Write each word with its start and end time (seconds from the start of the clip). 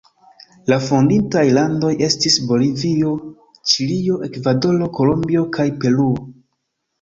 La 0.71 0.77
fondintaj 0.85 1.43
landoj 1.57 1.91
estis 2.07 2.37
Bolivio, 2.51 3.11
Ĉilio, 3.73 4.17
Ekvadoro, 4.29 4.89
Kolombio 4.97 5.45
kaj 5.59 5.69
Peruo. 5.85 6.19